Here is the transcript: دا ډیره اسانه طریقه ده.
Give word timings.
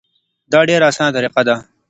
دا 0.51 0.59
ډیره 0.69 0.85
اسانه 0.91 1.11
طریقه 1.17 1.41
ده. 1.47 1.55